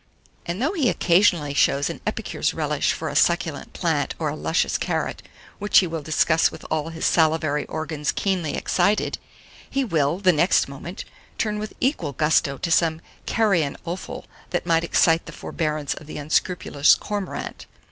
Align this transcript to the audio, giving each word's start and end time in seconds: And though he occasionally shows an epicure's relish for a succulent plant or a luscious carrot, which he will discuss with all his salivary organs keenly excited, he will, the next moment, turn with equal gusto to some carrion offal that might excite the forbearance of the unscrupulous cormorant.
And 0.47 0.59
though 0.59 0.71
he 0.73 0.89
occasionally 0.89 1.53
shows 1.53 1.87
an 1.87 2.01
epicure's 2.07 2.55
relish 2.55 2.91
for 2.91 3.07
a 3.07 3.15
succulent 3.15 3.73
plant 3.73 4.15
or 4.17 4.29
a 4.29 4.35
luscious 4.35 4.79
carrot, 4.79 5.21
which 5.59 5.77
he 5.77 5.85
will 5.85 6.01
discuss 6.01 6.51
with 6.51 6.65
all 6.71 6.89
his 6.89 7.05
salivary 7.05 7.67
organs 7.67 8.11
keenly 8.11 8.55
excited, 8.55 9.19
he 9.69 9.83
will, 9.83 10.17
the 10.17 10.33
next 10.33 10.67
moment, 10.67 11.05
turn 11.37 11.59
with 11.59 11.73
equal 11.79 12.13
gusto 12.13 12.57
to 12.57 12.71
some 12.71 12.99
carrion 13.27 13.77
offal 13.85 14.25
that 14.49 14.65
might 14.65 14.83
excite 14.83 15.27
the 15.27 15.31
forbearance 15.31 15.93
of 15.93 16.07
the 16.07 16.17
unscrupulous 16.17 16.95
cormorant. 16.95 17.67